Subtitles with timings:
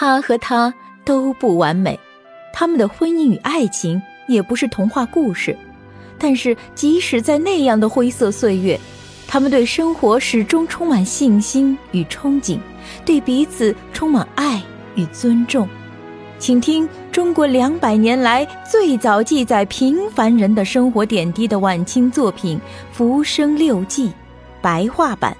[0.00, 0.72] 他和她
[1.04, 2.00] 都不完美，
[2.54, 5.54] 他们的婚姻与爱情也不是童话故事。
[6.16, 8.80] 但是，即使在那样的灰色岁月，
[9.28, 12.58] 他们对生活始终充满信心与憧憬，
[13.04, 14.62] 对彼此充满爱
[14.94, 15.68] 与尊重。
[16.38, 22.56] 请听中国两百年来最早记载平凡人的生活点滴的晚清作品
[22.90, 24.08] 《浮生六记》，
[24.62, 25.36] 白话版，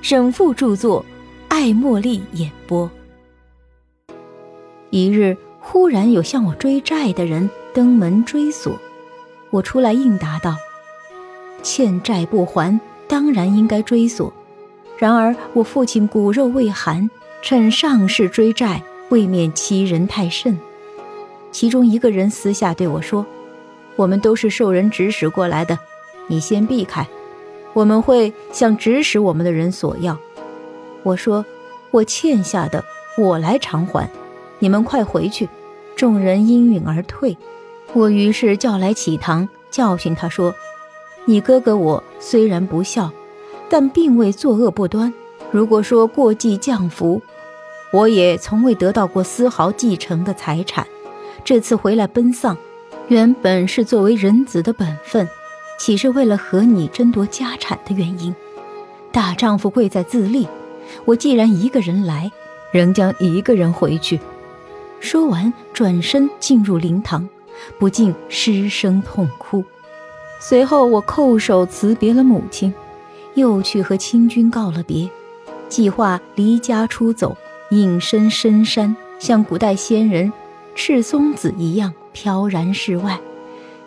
[0.00, 1.04] 沈复著作，
[1.48, 2.90] 艾茉莉演播。
[4.90, 8.76] 一日，忽然有向我追债的人登门追索。
[9.50, 10.56] 我出来应答道
[11.62, 14.32] ：“欠债不还，当然应该追索。
[14.98, 17.08] 然而我父亲骨肉未寒，
[17.40, 20.58] 趁上世追债，未免欺人太甚。”
[21.52, 23.24] 其中一个人私下对我说
[23.94, 25.78] ：“我们都是受人指使过来的，
[26.26, 27.06] 你先避开，
[27.72, 30.18] 我们会向指使我们的人索要。”
[31.02, 31.44] 我说
[31.92, 32.84] ：“我欠下的，
[33.16, 34.08] 我来偿还，
[34.60, 35.48] 你们快回去。”
[35.96, 37.36] 众人应允而退。
[37.92, 40.54] 我于是叫来启堂，教训他说
[41.26, 43.10] ：“你哥哥我虽然不孝，
[43.68, 45.12] 但并未作恶不端。
[45.50, 47.20] 如果说过继降福，
[47.92, 50.86] 我也从未得到过丝毫继承的财产。
[51.44, 52.56] 这次回来奔丧，
[53.08, 55.28] 原本是作为人子的本分，
[55.78, 58.34] 岂是为了和你争夺家产的原因？
[59.12, 60.46] 大丈夫贵在自立。
[61.04, 62.30] 我既然一个人来，
[62.72, 64.18] 仍将一个人回去。”
[65.00, 67.28] 说完，转身进入灵堂。
[67.78, 69.62] 不禁失声痛哭，
[70.40, 72.72] 随后我叩首辞别了母亲，
[73.34, 75.10] 又去和清军告了别，
[75.68, 77.36] 计划离家出走，
[77.70, 80.32] 隐身深山，像古代仙人
[80.74, 83.20] 赤松子一样飘然世外。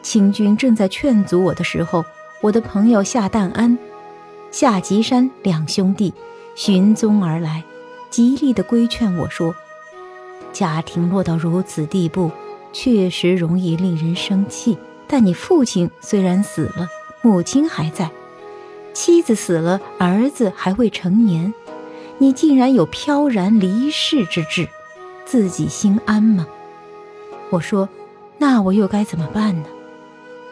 [0.03, 2.05] 清军正在劝阻我的时候，
[2.41, 3.75] 我的朋友夏旦安、
[4.51, 6.13] 夏吉山两兄弟
[6.53, 7.63] 寻踪而来，
[8.11, 9.55] 极力地规劝我说
[10.53, 12.31] ：“家庭落到如此地步。”
[12.75, 14.75] 确实容易令人生气，
[15.07, 16.89] 但你父亲虽然死了，
[17.21, 18.07] 母亲还在；
[18.95, 21.53] 妻子死了，儿子还未成年，
[22.17, 24.67] 你竟然有飘然离世之志，
[25.23, 26.47] 自己心安吗？
[27.51, 27.87] 我说，
[28.39, 29.65] 那我又该怎么办呢？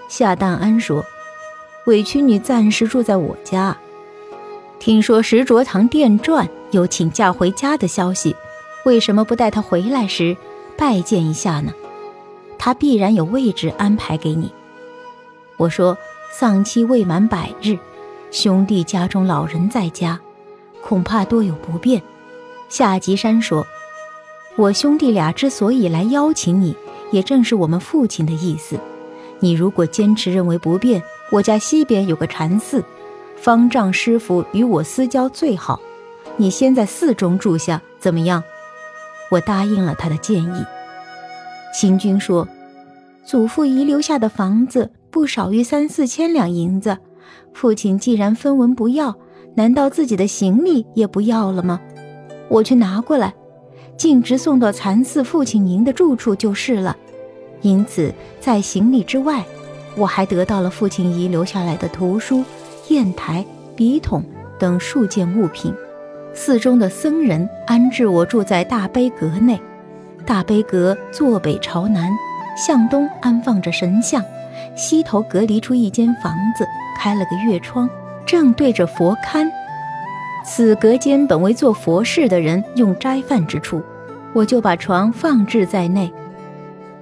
[0.07, 1.03] 夏旦安说
[1.87, 3.75] ：“委屈你暂时住在我家。
[4.77, 8.35] 听说石卓堂电传有请假回家的消息，
[8.85, 10.35] 为什么不待他回来时
[10.77, 11.73] 拜见一下呢？”
[12.57, 14.51] 他必然有位置安排给你。
[15.57, 15.97] 我说，
[16.31, 17.77] 丧期未满百日，
[18.31, 20.19] 兄弟家中老人在家，
[20.81, 22.01] 恐怕多有不便。
[22.69, 23.65] 夏吉山说，
[24.55, 26.75] 我兄弟俩之所以来邀请你，
[27.11, 28.79] 也正是我们父亲的意思。
[29.39, 32.83] 你如果坚持认为不便，我家西边有个禅寺，
[33.35, 35.81] 方丈师傅与我私交最好，
[36.37, 38.43] 你先在寺中住下，怎么样？
[39.31, 40.65] 我答应了他的建议。
[41.73, 42.47] 秦军说
[43.25, 46.97] ：“祖父遗留下的房子不少于三四千两银子，
[47.53, 49.15] 父亲既然分文不要，
[49.55, 51.79] 难道自己的行李也不要了吗？
[52.49, 53.33] 我去拿过来，
[53.95, 56.97] 径直送到禅寺父亲您的住处就是了。
[57.61, 59.45] 因此，在行李之外，
[59.95, 62.43] 我还得到了父亲遗留下来的图书、
[62.87, 63.45] 砚台、
[63.77, 64.23] 笔筒
[64.59, 65.73] 等数件物品。
[66.33, 69.59] 寺中的僧人安置我住在大悲阁内。”
[70.25, 72.09] 大悲阁坐北朝南，
[72.55, 74.23] 向东安放着神像，
[74.75, 76.65] 西头隔离出一间房子，
[76.97, 77.89] 开了个月窗，
[78.25, 79.47] 正对着佛龛。
[80.45, 83.81] 此隔间本为做佛事的人用斋饭之处，
[84.33, 86.11] 我就把床放置在内。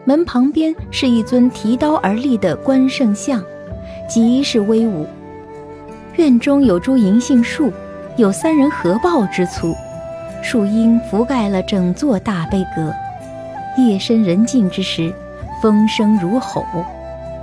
[0.06, 3.44] 门旁边是一尊提刀而立的关圣像，
[4.10, 5.06] 极是威武。
[6.16, 7.72] 院中有株银杏树，
[8.20, 9.74] 有三人合抱之粗，
[10.44, 12.94] 树荫覆盖了整座大悲阁。
[13.78, 15.14] 夜深人静之时，
[15.62, 16.66] 风声如吼。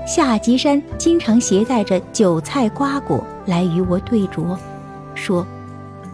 [0.06, 4.54] 夏吉山经常携带着韭菜瓜果来与我对酌，
[5.14, 5.46] 说：“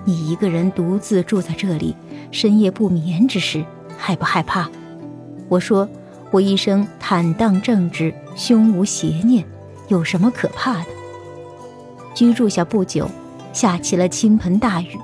[0.06, 1.96] 你一个人独自住在这里，
[2.30, 3.64] 深夜不眠之时，
[3.98, 4.70] 害不害怕？”
[5.50, 5.88] 我说
[6.30, 9.44] ：“我一生坦荡正直，胸无邪念，
[9.88, 10.86] 有什么可怕的？”
[12.14, 13.10] 居住下不久，
[13.52, 14.98] 下起了倾盆大雨，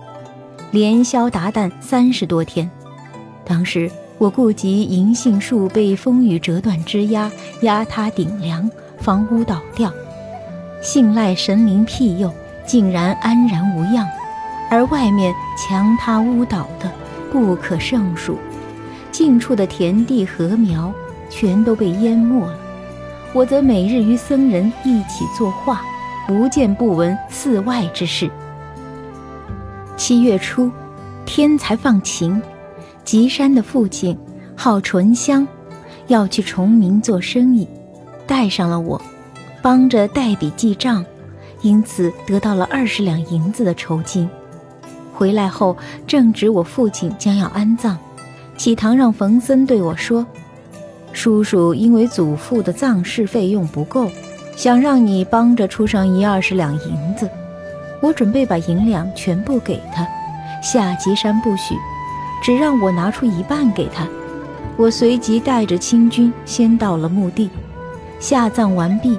[0.71, 2.71] 连宵达旦三十多天。
[3.45, 3.91] 当时。
[4.19, 7.31] 我顾及银杏树被风雨折断枝丫，
[7.61, 8.69] 压塌顶梁，
[8.99, 9.93] 房屋倒掉，
[10.83, 12.29] 幸赖神灵庇佑，
[12.67, 14.05] 竟然安然无恙。
[14.69, 16.91] 而外面墙塌屋倒的
[17.31, 18.37] 不可胜数，
[19.13, 20.93] 近处的田地禾苗
[21.31, 22.59] 全都被淹没了。
[23.33, 25.81] 我则每日与僧人一起作画，
[26.29, 28.31] 不见不闻寺外之事。
[29.97, 30.71] 七月初，
[31.25, 32.41] 天才放晴。
[33.03, 34.15] 吉山的父亲
[34.55, 35.49] 号纯香，
[36.09, 37.67] 要去崇明做生意，
[38.27, 39.01] 带上了我，
[39.63, 41.03] 帮着代笔记账，
[41.63, 44.29] 因此得到了二十两银子的酬金。
[45.15, 45.75] 回来后
[46.07, 47.97] 正值我父亲将要安葬，
[48.59, 50.27] 启堂让冯森对我说
[51.15, 54.11] ：“叔叔因为祖父的葬事费用不够，
[54.59, 57.31] 想让你帮着出上一二十两银子。”
[58.03, 60.05] 我准备把银两全部给他，
[60.61, 61.77] 夏吉山不许，
[62.43, 64.05] 只让我拿出一半给他。
[64.77, 67.49] 我随即带着清军先到了墓地，
[68.19, 69.17] 下葬完毕，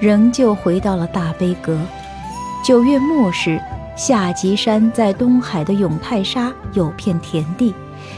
[0.00, 1.78] 仍旧回到了大悲阁。
[2.64, 3.60] 九月末时，
[3.94, 7.74] 夏吉山在东海的永泰沙有片田地，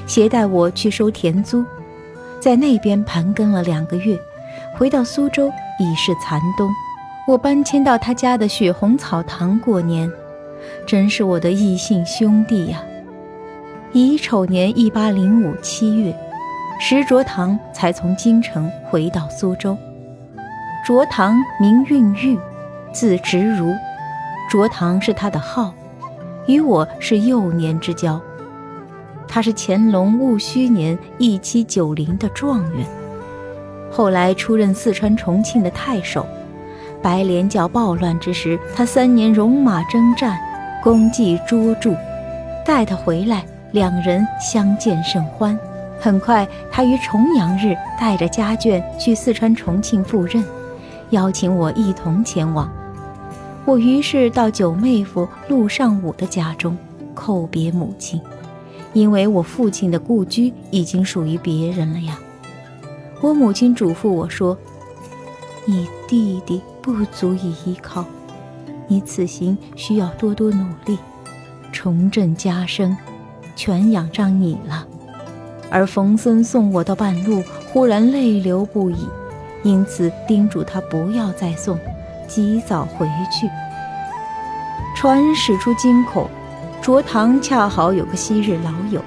[0.07, 1.65] 携带我去收田租，
[2.39, 4.17] 在那边盘耕了两个月，
[4.77, 6.71] 回到苏州已是残冬。
[7.27, 10.09] 我搬迁到他家的血红草堂过年，
[10.87, 12.83] 真是我的异姓兄弟呀！
[13.93, 16.15] 乙丑年一八零五七月，
[16.79, 19.77] 石卓堂才从京城回到苏州。
[20.87, 22.39] 卓堂名韵玉，
[22.93, 23.75] 字直如，
[24.51, 25.73] 卓堂是他的号，
[26.47, 28.21] 与我是幼年之交。
[29.29, 32.85] 他是乾隆戊戌年一七九零的状元，
[33.91, 36.27] 后来出任四川重庆的太守。
[37.03, 40.39] 白莲教暴乱之时，他三年戎马征战，
[40.83, 41.95] 功绩卓著。
[42.65, 45.59] 待他回来，两人相见甚欢。
[45.99, 50.45] 很快，他于重阳日带着家眷去四川重庆赴任，
[51.11, 52.71] 邀请我一同前往。
[53.65, 56.77] 我于是到九妹夫陆尚武的家中
[57.15, 58.21] 叩别母亲，
[58.93, 62.19] 因为我父亲的故居已经属于别人了呀。
[63.21, 64.57] 我母亲嘱咐我说
[65.67, 68.07] ：“你弟弟。”不足以依靠，
[68.89, 70.99] 你此行需要多多努力，
[71.71, 72.97] 重振家声，
[73.55, 74.87] 全仰仗你了。
[75.71, 79.07] 而冯森送我到半路，忽然泪流不已，
[79.63, 81.79] 因此叮嘱他不要再送，
[82.27, 83.47] 及早回去。
[84.97, 86.31] 船驶出京口，
[86.81, 89.03] 卓堂恰好有个昔日老友，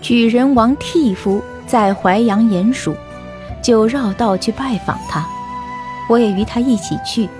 [0.00, 2.94] 举人王替夫在淮阳鼹署，
[3.62, 5.26] 就绕道去拜访他。
[6.06, 7.30] 我也与他一起去，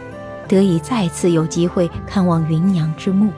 [0.48, 3.30] 得以再次有机会看望芸娘之墓。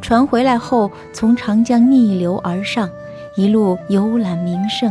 [0.00, 2.88] 船回来后，从长江逆流而上，
[3.34, 4.88] 一路游览名胜，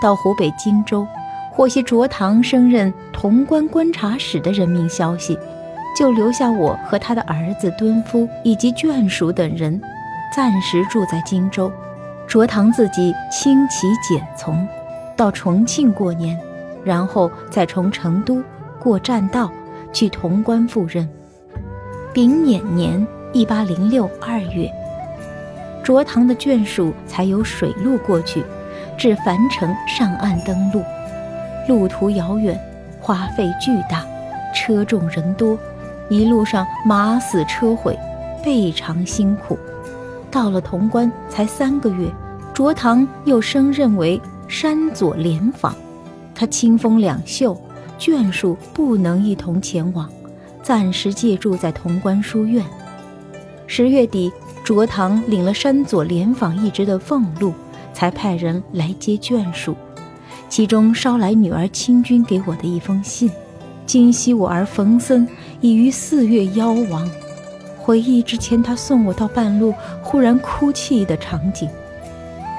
[0.00, 1.04] 到湖北荆州，
[1.50, 5.36] 获悉卓堂升任潼关观察使的人命消息，
[5.98, 9.80] 就留下我和他的儿子敦夫以及眷属等人，
[10.32, 11.68] 暂时住在荆州。
[12.30, 14.64] 卓堂自己轻骑简从，
[15.16, 16.38] 到重庆过年。
[16.84, 18.40] 然后再从成都
[18.78, 19.50] 过栈道
[19.92, 21.06] 去潼关赴任。
[22.14, 24.70] 丙寅年一八零六二月，
[25.82, 28.44] 卓堂的眷属才有水路过去，
[28.96, 30.84] 至樊城上岸登陆。
[31.68, 32.58] 路途遥远，
[33.00, 34.06] 花费巨大，
[34.54, 35.58] 车重人多，
[36.08, 37.98] 一路上马死车毁，
[38.42, 39.58] 倍尝辛苦。
[40.30, 42.10] 到了潼关才三个月，
[42.54, 45.74] 卓堂又升任为山左联访。
[46.34, 47.60] 他清风两袖，
[47.98, 50.08] 眷属不能一同前往，
[50.62, 52.64] 暂时借住在潼关书院。
[53.66, 54.32] 十月底，
[54.64, 57.52] 卓堂领了山左联访一职的俸禄，
[57.92, 59.76] 才派人来接眷属。
[60.48, 63.30] 其中捎来女儿清君给我的一封信，
[63.86, 65.28] 今夕我儿冯森
[65.60, 67.08] 已于四月夭亡。
[67.82, 71.68] 回忆之前他送我到半路，忽然哭泣的场景，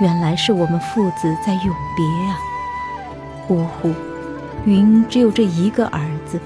[0.01, 2.37] 原来是我们父子在永别啊。
[3.49, 3.93] 呜呼，
[4.65, 6.39] 云只有这一个儿子，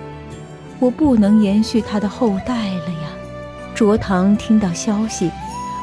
[0.79, 3.09] 我不能延续他的后代了呀！
[3.73, 5.31] 卓堂听到消息，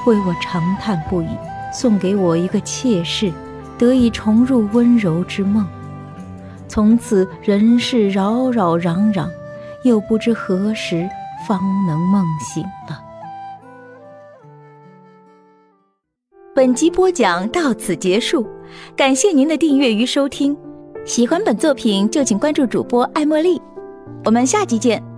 [0.07, 1.29] 为我长叹不已，
[1.73, 3.33] 送给我一个妾室，
[3.79, 5.67] 得以重入温柔之梦。
[6.69, 9.29] 从此人世扰扰攘攘，
[9.83, 11.09] 又不知何时
[11.47, 13.01] 方能梦醒了。
[16.55, 18.47] 本集播讲到此结束，
[18.95, 20.57] 感谢您的订阅与收听。
[21.05, 23.61] 喜欢本作品就请关注主播艾茉莉，
[24.25, 25.12] 我们下集见。